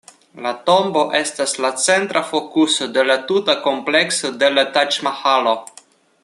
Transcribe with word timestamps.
La 0.43 0.51
tombo 0.69 1.03
estas 1.19 1.53
la 1.65 1.71
centra 1.83 2.23
fokuso 2.29 2.87
de 2.97 3.05
la 3.11 3.19
tuta 3.33 3.57
komplekso 3.67 4.33
de 4.45 4.51
la 4.57 4.65
Taĝ-Mahalo. 4.79 5.55